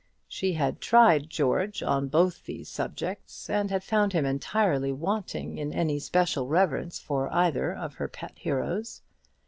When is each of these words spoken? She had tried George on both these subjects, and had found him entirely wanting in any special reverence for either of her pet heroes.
She 0.27 0.53
had 0.53 0.81
tried 0.81 1.29
George 1.29 1.83
on 1.83 2.07
both 2.07 2.45
these 2.47 2.67
subjects, 2.67 3.47
and 3.51 3.69
had 3.69 3.83
found 3.83 4.13
him 4.13 4.25
entirely 4.25 4.91
wanting 4.91 5.59
in 5.59 5.71
any 5.71 5.99
special 5.99 6.47
reverence 6.47 6.97
for 6.97 7.31
either 7.31 7.71
of 7.71 7.93
her 8.01 8.07
pet 8.07 8.33
heroes. 8.39 9.03